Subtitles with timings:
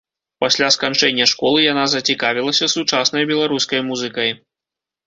[0.43, 4.29] Пасля сканчэння школы яна зацікавілася сучаснай беларускай музыкай.